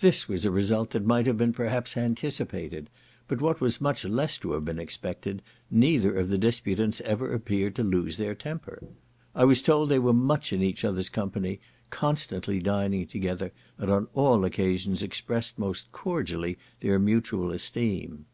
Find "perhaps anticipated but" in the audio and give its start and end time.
1.52-3.42